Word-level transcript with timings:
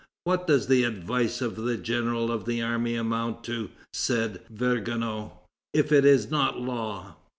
"What 0.23 0.47
does 0.47 0.65
the 0.65 0.83
advice 0.83 1.41
of 1.41 1.55
the 1.55 1.77
general 1.77 2.31
of 2.31 2.45
the 2.45 2.59
army 2.59 2.95
amount 2.95 3.43
to," 3.43 3.69
said 3.93 4.39
Vergniaud, 4.51 5.33
"if 5.75 5.91
it 5.91 6.05
is 6.05 6.31
not 6.31 6.59
law?" 6.59 7.17